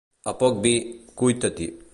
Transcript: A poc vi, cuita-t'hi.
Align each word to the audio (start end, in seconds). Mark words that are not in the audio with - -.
A 0.31 0.33
poc 0.43 0.57
vi, 0.63 0.73
cuita-t'hi. 1.23 1.73